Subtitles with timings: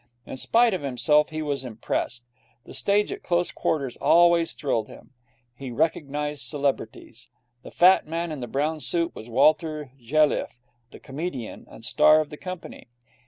[0.25, 2.25] In spite of himself, he was impressed.
[2.63, 5.13] The stage at close quarters always thrilled him.
[5.55, 7.29] He recognized celebrities.
[7.61, 10.59] The fat man in the brown suit was Walter Jelliffe,
[10.89, 12.87] the comedian and star of the company.